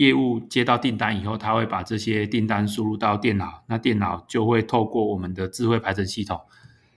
[0.00, 6.40] 业务接到订单以后，他会把这些订单输入到电脑，那电脑就会透过我们的智慧排程系统，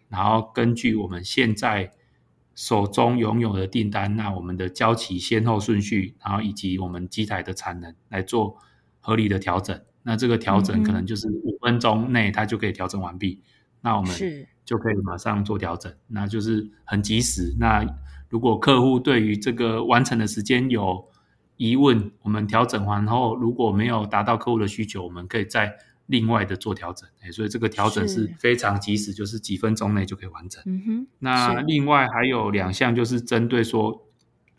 [0.08, 1.92] 然后根据我们现在
[2.56, 8.56] 手中拥有的订单，那我们的交期先后顺序，然后以及我们机台的产能来做
[9.02, 9.78] 合理的调整。
[10.04, 13.42] 那这个调整可能就是五分钟内它就可以调整完毕，
[13.82, 14.16] 那我们
[14.64, 17.54] 就可以马上做调整，那就是很及时。
[17.60, 17.86] 那
[18.30, 21.06] 如果客户对于这个完成的时间有
[21.58, 25.74] 疑问，我们调整完后如果没有达到客户的需求，我们可以再
[26.08, 30.62] 另外的做调整，哎，所以这个调整是非常及时，就是几分钟内就可以完成。
[30.66, 31.08] 嗯哼。
[31.20, 34.06] 那另外还有两项，就是针对说，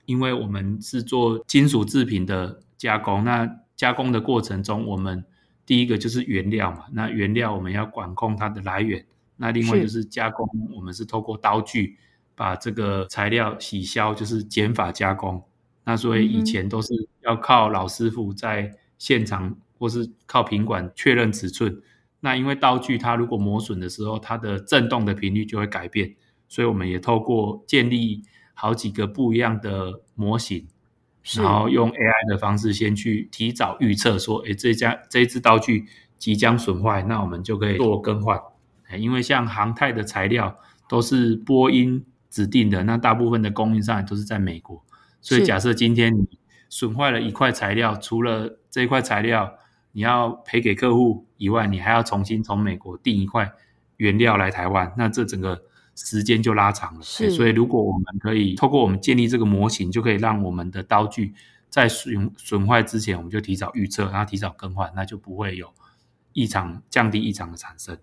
[0.07, 5.25] 因为我们是做金属制品的加工，那加工的过程中，我们
[5.67, 9.05] 第一个就是原料嘛，那原料我们要管控它的来源。
[9.37, 11.99] 那另外就是加工，我们是透过刀具
[12.35, 15.43] 把这个材料洗消，就是减法加工。
[15.85, 16.93] 那所以以前都是
[17.23, 21.81] 要靠老师傅在现场，或是靠品管确认尺寸。
[22.21, 26.15] 那因为刀具它如果磨损的时候，它的震动的频率就会改变，
[26.49, 28.23] 所以我们也透过建立
[28.55, 30.67] 好几个不一样的模型，
[31.37, 35.85] 然后用 AI 的方式先去提早预测说，诶，这家这一支刀具
[36.17, 38.41] 即将损坏，那我们就可以做更换。
[38.99, 40.57] 因为像航太的材料
[40.89, 44.83] 都是波音指定的，那大部分的供应商也都是在美国，
[45.25, 46.29] 所以假设今天你
[46.69, 49.55] 损坏了一块材料，除了这一块材料
[49.93, 53.51] 你要赔给客户以外，你还要重新从美国订一块
[53.97, 55.63] 原料来台湾，那这整个
[55.95, 57.01] 时间就拉长了。
[57.03, 61.33] 是，所以如果我们可以透过我们建立这个模型，就可以让我们的刀具
[61.71, 65.73] 在损损坏之前，我们就提早预测，然后提早更换，那就不会有
[66.35, 67.97] 异常，降低异常的产生。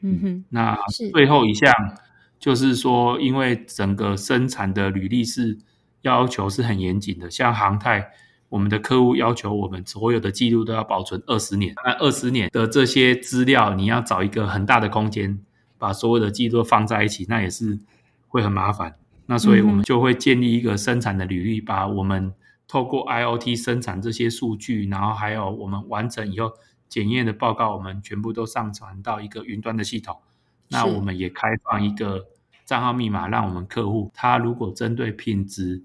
[0.00, 0.78] 嗯哼，那
[1.12, 1.74] 最后一项
[2.38, 5.58] 就是说，因为整个生产的履历是
[6.02, 8.10] 要求是很严谨的，像航太，
[8.48, 15.38] 我们的客户要求我们所有的记录都要保存二十年，那二十年的这些资料，你要找一个很大的空间，
[15.78, 17.78] 把所有的记录都放在一起，那也是
[18.28, 18.94] 会很麻烦。
[19.26, 22.32] 那所以我们就会建立一个生产的履历，把我们
[22.66, 26.52] 透过 IoT 生产这些数据，然后还有我们完成以后。
[26.88, 30.16] 检验的报告，我们全部都上传到一个云端的系统。
[30.68, 32.24] 那我们也开放一个
[32.68, 35.82] 账号密码，让我们客户他如果针对品质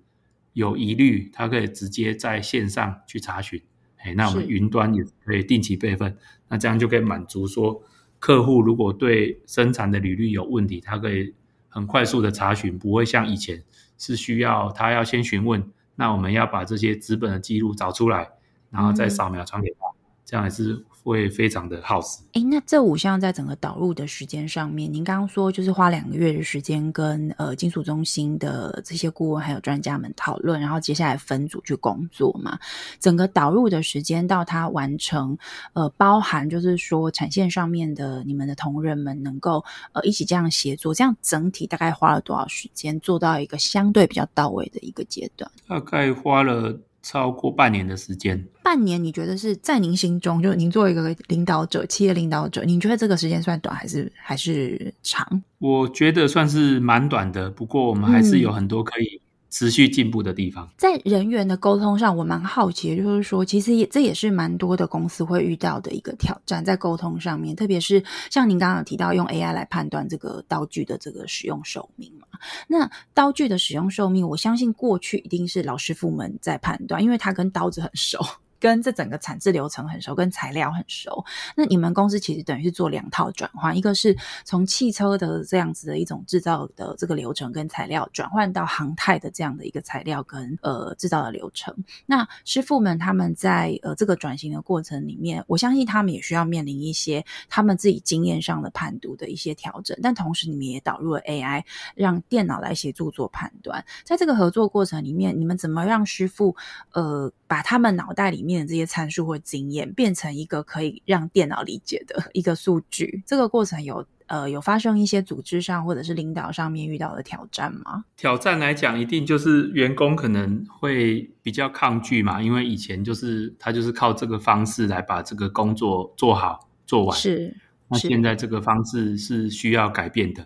[0.52, 3.64] 有疑虑，他可以直接在线上去查询。
[4.00, 6.18] 哎，那我们云端也可以定期备份。
[6.50, 7.82] 那这样就可以满足说，
[8.20, 11.34] 客户如果对生产的履历有问题，他可以
[11.70, 13.64] 很快速的查询，不会像以前
[13.98, 15.64] 是需要他要先询问。
[15.96, 18.28] 那我们要把这些资本的记录找出来，
[18.70, 19.86] 然后再扫描传给他，
[20.34, 20.84] 这样还是。
[21.06, 22.20] 会非常的耗时。
[22.32, 32.58] 诶，那这五项在整个导入的时间上面，您刚刚说就是花两个月的时间跟呃金属中心的这些顾问还有专家们讨论，然后接下来分组去工作嘛。
[33.02, 35.38] 整个导入的时间到它完成，
[35.74, 45.52] 呃，包含就是说产线上面的你们的同仁们能够呃一起这样协作，这样整体大概花了多少时间做到一个相对比较到位的一个阶段？
[45.68, 46.80] 大概花了。
[47.04, 55.44] 超过半年的时间，半年你觉得是在您心中，就是您作为一个领导者、企业领导者，您觉得这个时间算短还是还是长？
[55.60, 59.22] 我觉得算是蛮短的，不过我们还是有很多可以
[59.54, 60.68] 持续进步的地方。
[60.76, 72.26] 在人员的沟通上，我蛮好奇，就是说，其实也这也是蛮多的公司会遇到的一个挑战，在沟通上面，特别是像您刚刚有提到用 AI 来判断这个刀具的这个使用寿命嘛。
[72.68, 78.20] 那刀具的使用寿命，我相信过去一定是老师傅们在判断，因为他跟刀子很熟。
[78.64, 81.26] 跟这整个产制流程很熟，跟材料很熟。
[81.54, 91.76] 那你们公司其实等于是做两套转换，一个是从汽车的这样子的一种制造的这个流程跟材料，转换到航太的这样的一个材料跟呃制造的流程。
[92.06, 103.84] 那师傅们他们在呃这个转型的过程里面，我相信他们也需要面临一些他们自己经验上的判读的一些调整，但同时你们也导入了 AI，让电脑来协助做判断。
[104.06, 106.56] 在这个合作过程里面，你们怎么让师傅
[106.94, 118.06] 呃把他们脑袋里面这些参数或经验变成一个可以让电脑理解的一个数据，这个过程有呃有发生一些组织上或者是领导上面遇到的挑战吗？
[118.16, 127.56] 挑战来讲，一定就是员工可能会比较抗拒嘛，因为以前就是他就是靠这个方式来把这个工作做好做完，是。
[127.88, 130.46] 那现在这个方式是需要改变的，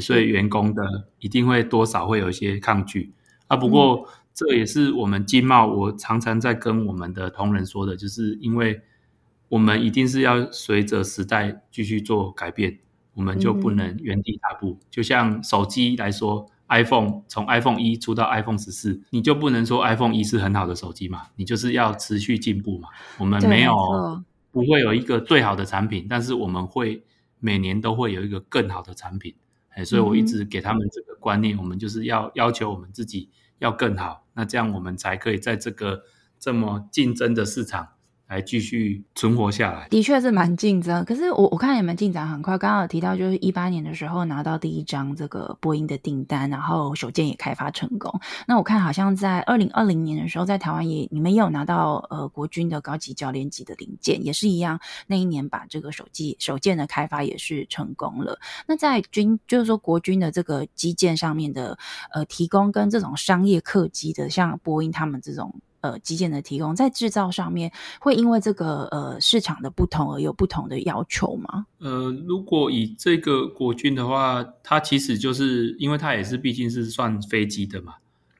[0.00, 0.82] 所以员工的
[1.20, 3.12] 一定会多少会有一些抗拒
[3.46, 3.56] 啊。
[3.56, 4.08] 不过。
[4.34, 8.80] 嗯这也是我们经贸，我常常在跟我们的同仁说的，就是因为
[9.48, 12.80] 我们一定是要随着时代继续做改变，
[13.14, 14.70] 我们就不能原地踏步。
[14.70, 21.28] 嗯、就像手机来说，iPhone 从 iPhone 一出到 iPhone 十四，你就不能说 iPhone 一是很好的手机嘛？
[21.36, 22.88] 你就是要持续进步嘛。
[23.20, 23.72] 我们没有
[24.50, 27.04] 不会有一个最好的产品，但是我们会
[27.38, 29.32] 每年都会有一个更好的产品。
[29.68, 33.28] 哎，所以我一直给他们这个观念，我们就是要要求我们自己。
[33.58, 36.04] 要更好，那这样我们才可以在这个
[36.38, 37.94] 这么竞争的市场
[38.26, 41.04] 来继续存活下来，的确是蛮竞争。
[41.04, 48.20] 可是我我看你们进展很快，刚刚有提到就是一八年的时候拿到第一张这个波音的订单，然后手件也开发成功。
[48.46, 54.80] 那我看好像在二零二零年的时候，在台湾也你们也有拿到呃国军的高级教练级的零件，也是一样。
[55.06, 58.38] 那一年把这个手机手件的开发也是成功了。
[58.66, 61.78] 那在军就是说国军的这个基建上面的
[62.12, 65.54] 呃提供跟这种商业客机的，像波音他们这种。
[65.84, 67.70] 呃，机件的提供在制造上面
[68.00, 71.66] 会因为这个呃市场的不同而有不同的要求吗？
[71.78, 77.96] 呃，如果以这个国军的话，它其实就是因为它也是毕竟是算飞机的嘛，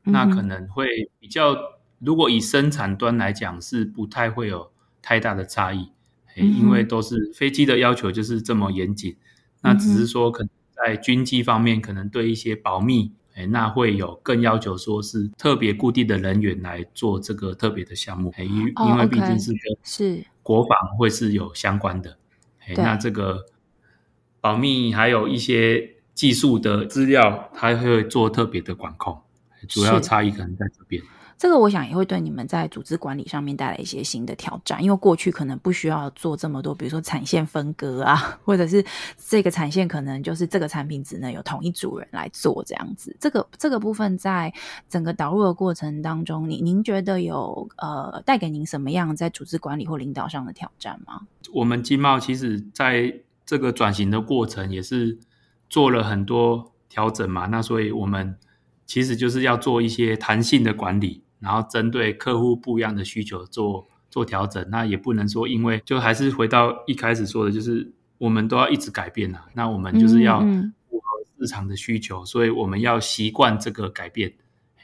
[0.07, 0.87] 嗯、那可能会
[1.19, 1.55] 比较，
[1.99, 4.71] 如果以生产端来讲是不太会有
[5.03, 5.91] 太大的差异，
[6.39, 9.19] 嗯、因为都是飞机的要求就是这么严谨，嗯、
[9.61, 13.13] 那只是说可能在军机方面可能对一些保密。
[13.35, 22.17] 哎，那会有更要求，说是特别固定的人员来做这个特别的项目，因因为毕竟是跟是国防会是有相关的，
[22.67, 23.47] 哎，那这个
[24.41, 29.21] 保密还有一些技术的资料，它会做特别的管控，
[29.69, 31.03] 主要差异可能在这边。
[31.37, 38.85] 这个我想也会对你们在组织管理上面带来一些新的挑战，因为过去可能不需要做这么多，比如说产线分割啊， 或者是
[39.19, 43.15] 这个产线可能就是这个产品只能有同一组人来做这样子。
[43.21, 44.53] 这个这个部分在
[44.89, 51.21] 整个导入的过程当中，您您觉得有呃带给您什么样在组织管理或领导上的挑战吗？
[51.53, 53.15] 我们经贸其实在
[53.45, 55.19] 这个转型的过程也是
[55.69, 58.37] 做了很多调整嘛，那所以我们
[58.87, 61.23] 其实就是要做一些弹性的管理。
[61.41, 69.41] 然后针对客户不一样的需求做做调整，那也不能说因为就还是回到一开始说的，就是我们都要一直改变呐。
[69.53, 74.33] 那我们就是要符合市场的需求，嗯嗯，所以我们要习惯这个改变，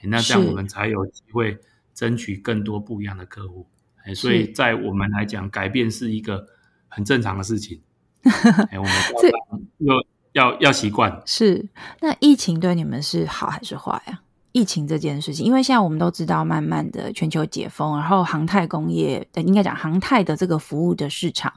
[0.02, 1.58] 那这样我们才有机会
[1.94, 3.66] 争取更多不一样的客户。
[4.14, 6.46] 所以在我们来讲，改变是一个
[6.88, 7.80] 很正常的事情。
[8.24, 8.92] 我们
[9.78, 9.94] 要
[10.32, 11.22] 要要习惯。
[11.26, 11.68] 是，
[12.00, 14.20] 那疫情对你们是好还是坏呀？
[14.52, 21.52] 疫情这件事情，因为现在我们都知道，慢慢的全球解封，然后航太工业应该讲航太的这个服务的市场，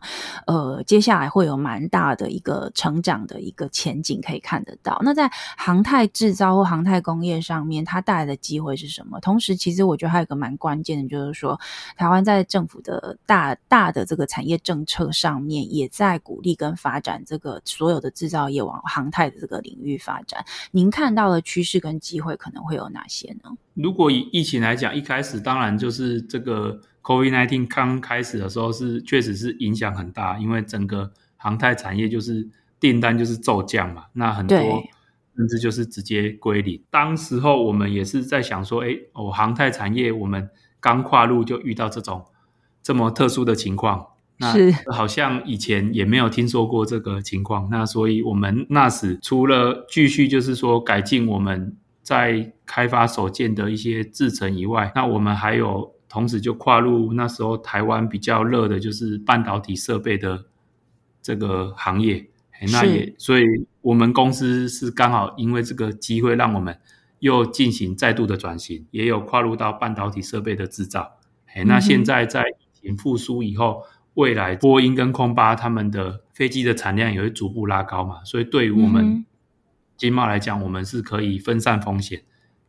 [0.46, 5.00] 呃，接下来会有蛮大的一个成长的一个前景可以看得到。
[5.02, 5.28] 那在
[5.58, 9.20] 航太制造或航太工业上面，它带来的机会是什么？
[9.20, 11.60] 同时，其实我觉得还有一个蛮关键的，就是说，
[11.98, 20.46] 台湾在政府的大大的这个产业政策上面，也在鼓励跟发展这个所有的制造业往航太的这个领域发展。
[20.70, 22.83] 您看到的趋势跟机会可能会有。
[22.84, 23.52] 有哪些呢？
[23.74, 32.48] 如果以疫情来讲，一开始当然就是这个 COVID-19 刚开始的时候是确实是影响很大，因为整个航太产业就是
[32.80, 34.58] 订单就是骤降嘛，那很多
[35.36, 36.82] 甚至就是直接归零。
[36.90, 42.24] 当时候我们也是在想说，哎，哦，航太产业我们刚跨入就遇到这种
[42.82, 44.06] 这么特殊的情况，
[44.38, 44.54] 那
[44.94, 51.76] 好像以前也没有听说过这个情况，那所以我们那时除了继续就是说改进我们。
[52.04, 60.44] 在开发手舰的一些制程以外，那我们还有同时就跨入那时候台湾比较热的，就是半导体设备的
[61.22, 62.28] 这个行业。
[62.72, 63.46] 那也，所以
[63.82, 66.78] 我们公司是刚好因为这个机会，让我们
[67.20, 71.14] 又进行再度的转型，也有跨入到半导体设备的制造。
[71.66, 73.84] 那现在在疫情复苏以后，
[74.16, 79.26] 未来波音跟空巴他们的飞机的产量也会逐步拉高嘛，所以对于我们。
[80.04, 82.24] 经贸来讲，我们是可以分散风险，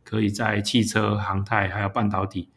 [0.05, 2.49] 可以在汽车、航太还有半导体，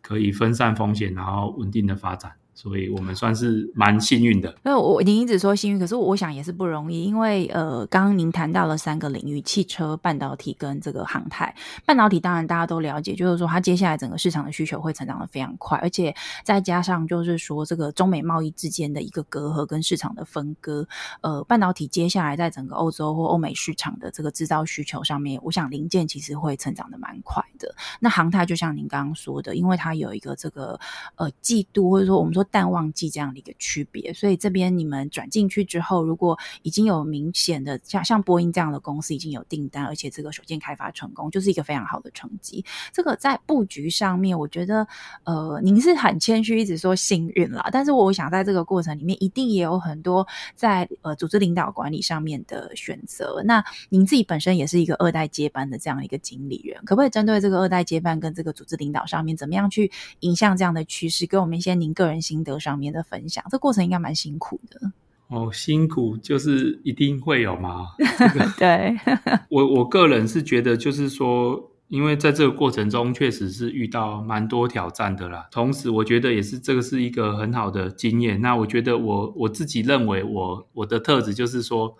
[0.00, 2.32] 可以分散风险，然后稳定的发展。
[2.56, 4.52] 所以我们算是蛮幸运的。
[4.62, 11.54] 那我您一直说幸运，可是我想也是不容易，因为呃，刚刚您谈到了三个领域：汽车、半导体跟这个航太。
[11.84, 20.88] 半导体当然大家都了解，就是说它接下来整个市场的需求会成长的非常快，而且再加上就是说这个中美贸易之间的一个隔阂跟市场的分割，
[21.20, 27.74] 呃，半导体接下来在整个欧洲或欧美市场的这个制造需求上面，我想零件其实会成长的蛮快的。
[28.00, 30.80] 那航太就像您刚刚说的，因为它有一个这个
[31.16, 32.45] 呃季度或者说我们说。
[32.50, 42.64] 淡旺季这样的一个区别，所以这边你们转进去之后，如果已经有明显的像像波音这样的公司已经有订单，而且这个首件开发成功，就是一个非常好的成绩。
[42.92, 44.86] 这个在布局上面，我觉得
[45.24, 47.68] 呃，您是很谦虚，一直说幸运啦。
[47.72, 53.42] 但是我想在这个过程里面，一定也有很多在呃组织领导管理上面的选择。
[53.44, 59.90] 那您自己本身也是一个二代接班的这样一个经理人，可不可以针对这个二代接班跟这个组织领导上面，怎么样去
[60.20, 64.92] 影响这样的趋势，给我们一些您个人心得上面的分享，这过程应该蛮辛苦的
[65.28, 65.52] 哦。
[65.52, 67.86] 辛苦就是一定会有嘛。
[68.18, 68.96] 这个、对，
[69.50, 75.48] 我我个人是觉得，就是说，因为在这个过程中确实是遇到蛮多挑战的啦。
[75.50, 78.40] 同时，我觉得也是这个是一个很好的经验。
[78.40, 81.96] 那我觉得我我自己认为我我的特质就是说，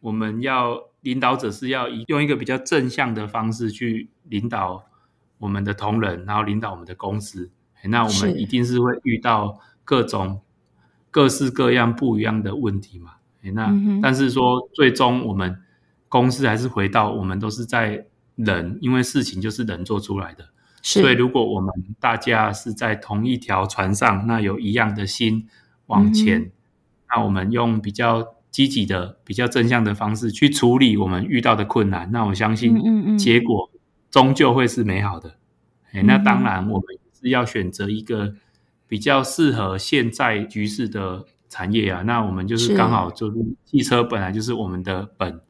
[0.00, 4.84] 我们要领导者是要以用一个比较正向的方式去领导
[5.38, 7.50] 我们的同仁，然后领导我们的公司。
[7.84, 9.58] 那我们一定是会遇到
[9.90, 10.40] 各种
[11.10, 13.12] 各式各样不一样的问题嘛。
[13.54, 15.56] 那、嗯、但是说最终我们
[16.08, 18.06] 公司还是回到我们都是在。
[18.36, 20.48] 人，因为事情就是人做出来的，
[20.80, 25.46] 所以如果我们大家是在同一条船上，那有一样的心
[25.88, 26.52] 往前，嗯、
[27.10, 33.70] 那我们用比较积极的、比较正向的方式去处理我们遇到的困难，那我相信结果
[34.10, 35.36] 终究会是美好的。
[36.04, 38.36] 那当然，我们是要选择一个
[38.90, 42.02] 比较适合现在局势的产业啊。
[42.02, 45.40] 那我们就是刚好就是汽车本来就是我们的本。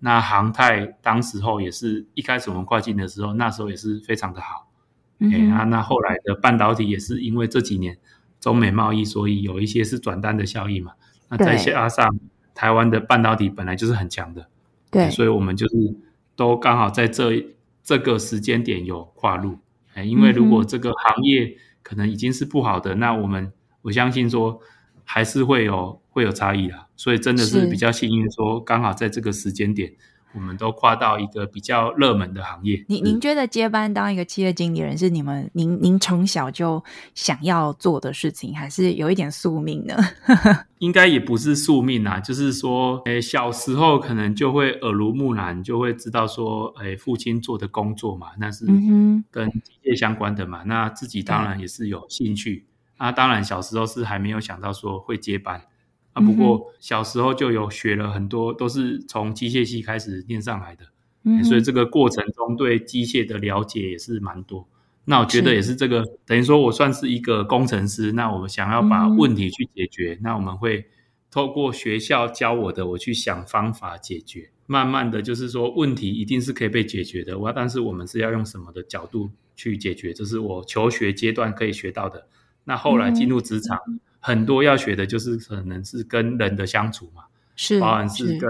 [0.00, 4.68] 那航太当时候也是一开始我们跨境的时候，那时候也是非常的好。
[5.20, 7.96] 嗯、欸，那那后来的半导体也是因为这几年
[8.40, 10.94] 中美贸易，所以有一些是转单的效益嘛。
[11.28, 12.18] 那再加上
[12.52, 14.48] 台湾的半导体本来就是很强的，
[14.90, 15.76] 对、欸，所以我们就是
[16.34, 17.54] 都刚好在这
[17.84, 19.56] 这个时间点有跨入。
[19.94, 23.52] 哎、欸，因为如果这个行业可能已经是不好的，嗯、那我们
[23.82, 24.60] 我相信说
[25.04, 26.00] 还是会有。
[26.12, 29.90] 会有差异啦，所以真的是比较幸运，说刚好在这个时间点，
[30.34, 32.84] 我们都跨到一个比较热门的行业。
[32.88, 36.82] 您您觉得接班当一个企业经理人是你们您您从小就
[37.14, 39.96] 想要做的事情，还是有一点宿命呢？
[40.78, 48.66] 应该也不是宿命啊，就是说，诶，小时候可能就会耳濡目染，就会知道说，诶，父亲做的工作嘛，那是
[49.30, 52.66] 跟机械相关的嘛，那自己当然也是有兴趣。
[52.98, 55.60] 那当然小时候是还没有想到说会接班。
[56.12, 60.84] 啊，不过小时候就有学了很多，都是从机械系开始念上来的，
[61.24, 64.68] 嗯，所以这个过程中对机械的了解也是蛮多。
[65.04, 68.12] 那我觉得也是这个，等于说我算是一个工程师。
[68.12, 70.86] 那我们想要把问题去解决，那我们会
[71.30, 74.50] 透过学校教我的，我去想方法解决。
[74.66, 77.38] 慢慢的就是说，问题一定是可以被解决的。
[77.38, 80.12] 我但是我们是要用什么的角度去解决？
[80.12, 82.28] 这是我求学阶段可以学到的。
[82.64, 83.78] 那后来进入职场。
[84.24, 87.24] 很多要学的就是可能是跟人的相处嘛，
[87.56, 88.48] 是，包含是跟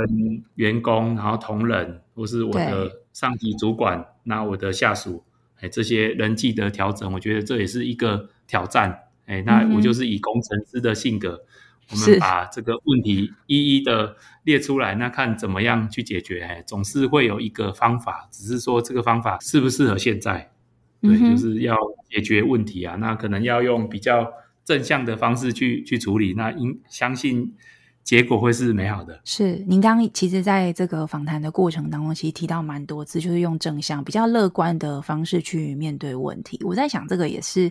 [0.56, 5.24] 员工，然后同仁，或是我的上级主管，那我的下属，
[5.60, 8.98] 哎，这些人际的调整，我觉得这也是一个挑战。
[9.24, 11.42] 哎，那我就是以工程师的性格，
[11.90, 14.14] 我们把这个问题一一的
[14.44, 16.42] 列出来，那看怎么样去解决。
[16.42, 20.52] 哎，总是会有一个方法，只是说这个方法适不适合现在。
[21.00, 21.74] 对，就是要
[22.10, 24.30] 解决问题啊，那可能要用比较。
[24.64, 27.54] 正向的方式去去处理，那应相信
[28.04, 29.20] 结果会是美好的。
[29.24, 36.60] 是，您刚其实在这个访谈的过程当中，其实提到蛮多次，就是用正向、比较乐观的方式去面对问题。
[36.64, 37.70] 我在想，这个也是，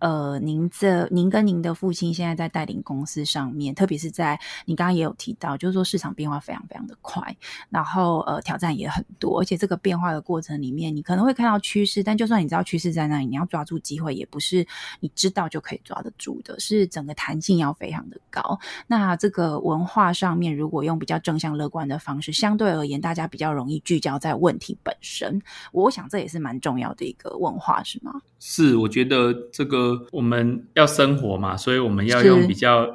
[0.00, 7.36] 呃，您这您跟您的父亲现在在带领公司上面，特别是在你刚刚也有提到，就是说市场变化非常非常的快，
[7.70, 14.66] 然后呃挑战也很多，而且这个变化的过程里面，你可能会看到趋势，但就算你知道趋势在那里，你要抓住机会，也不是
[14.98, 18.58] 你知道就可以抓得住的，是整个弹性要非常的高。
[18.88, 19.67] 那这个。
[19.68, 25.40] 文化上面，如果用比较正向乐观的方式，相对而言，大家比较容易聚焦在问题本身。
[25.72, 28.22] 我想这也是蛮重要的一个文化，是吗？
[28.40, 32.86] 是，我觉得这个我们要生活嘛，所以我们要用比较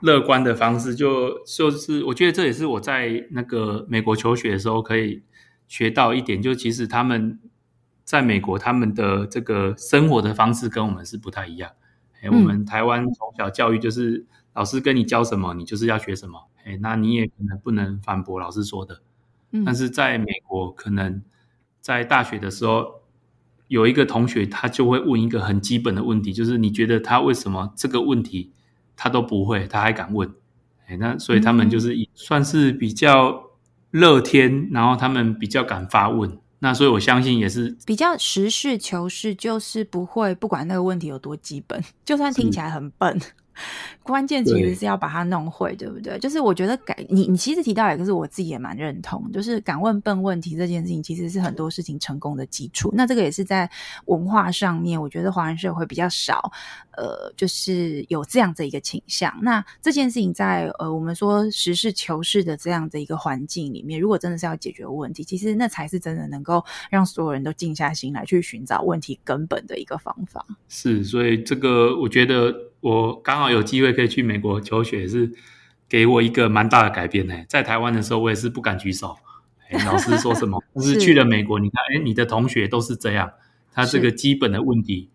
[0.00, 0.92] 乐观的方式。
[0.92, 5.22] 就就是，我觉得这也是我在那个美国求学的时候可以
[5.68, 6.42] 学到一点。
[6.42, 7.38] 就其实他们
[8.02, 11.70] 在美国，他们的这个生活的方式跟我们是不太一样。
[12.22, 14.26] 哎，我们台湾从小教育就是。
[14.58, 16.48] 老师跟你教什么，你就是要学什么。
[16.64, 19.00] 哎，那你也可能不能反驳老师说的。
[19.52, 21.22] 嗯，但是在美国，可能
[21.80, 23.02] 在大学的时候，
[23.68, 28.50] 有一个同学他就会问一个很基本的问题，就是你觉得他为什么这个问题
[28.96, 30.28] 他都不会，他还敢问？
[30.88, 33.50] 哎，那所以他们就是算是比较
[33.92, 36.36] 乐天，然后他们比较敢发问。
[36.58, 43.20] 那所以我相信也是比较实事求是，就是不会不管那个问题有多基本，就算听起来很笨。
[44.02, 46.18] 关键其实是要把它弄会，对，对不对？
[46.18, 52.90] 就是我觉得敢你你其实提到一个，是我自己也蛮认同，就是敢问笨问题这件事情，其实是很多事情成功的基础。
[52.94, 53.70] 那这个也是在
[54.06, 56.50] 文化上面，我觉得华人社会比较少，
[56.96, 59.30] 呃，就是有这样的一个倾向。
[59.42, 70.46] 那这件事情在呃我们说实事求是的这样的一个环境里面，如果真的是要解决问题，其实那才是真的能够让所有人都静下心来去寻找问题根本的一个方法。
[70.68, 72.67] 是，所以这个我觉得。
[72.80, 75.32] 我刚好有机会可以去美国求学，是
[75.88, 77.34] 给我一个蛮大的改变呢。
[77.48, 79.16] 在台湾的时候，我也是不敢举手，
[79.68, 80.62] 哎， 老师说什么？
[80.74, 83.30] 但是去了美国，你看，哎，你的同学都是这样，
[83.72, 85.10] 他这个基本的问题，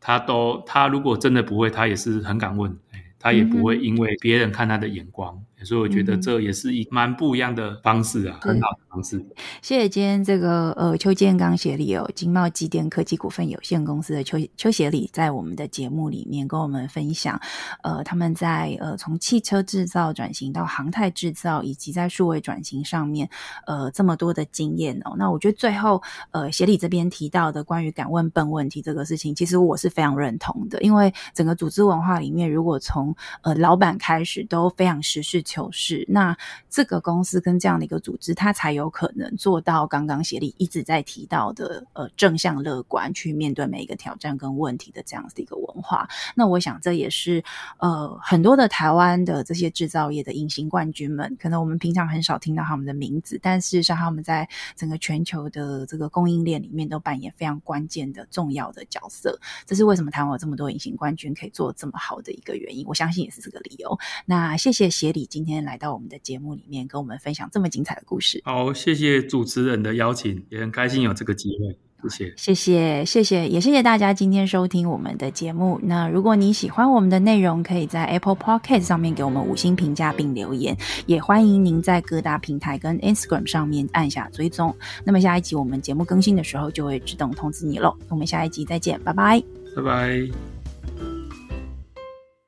[0.00, 2.76] 他都他如果真的不会，他也是很敢问。
[3.18, 9.24] 他也不会因为别人看他的眼光，嗯、所以我觉得这也是一蛮不一样的方式啊，嗯、很好的方式。
[9.62, 17.40] 谢谢今天这个呃邱建刚协理哦，经贸机电科技股份有限公司的邱邱协理在我们的节目里面跟我们分享，
[17.82, 23.28] 呃，他们在呃从汽车制造转型到航太制造，以及在数位转型上面
[23.66, 25.14] 呃这么多的经验哦。
[25.16, 36.36] 那我觉得最后呃协理这边提到的关于敢问笨问题这个事情，其实我是非常认同的，因为整个组织文化里面，如果从呃，老板开始都非常实事求求是，那
[36.68, 46.08] 这个公司跟这样的一个组织，它才有可能做到刚刚协理一直在提到的，呃，正向乐观去面对每一个挑战跟问题的这样子的一个文化。
[46.34, 47.44] 那我想这也是
[47.78, 59.38] 呃很多的台湾的这些制造业的隐形冠军们，可能我们平常很少听到他们的名字，但事实上他们在整个全球的这个供应链里面都扮演非常关键的重要的角色。
[59.64, 62.84] 这是为什么台湾有这么多隐形冠军可以做这么好的一个原因。
[62.88, 63.44] 我相信也是。
[63.44, 68.40] 这个理由，那谢谢协理今今天来到我们的节目里面，跟我们分享这么精彩的故事。
[68.44, 71.76] 好，谢谢主持人的邀请，也很开心有这个机会。
[72.08, 75.78] 谢谢，谢谢，谢谢，也谢谢大家今天收听我们的节目。
[75.82, 80.74] 那如果你喜欢我们的内容，可以在 Apple Podcast 上面给我们五星评价并留言，
[81.04, 84.74] 也欢迎您在各大平台跟 Instagram 上面按下追踪。
[85.04, 87.94] 那么下一集我们节目更新的时候，就会自动通知你喽。
[88.08, 89.42] 我们下一集再见，拜拜，
[89.76, 90.53] 拜拜。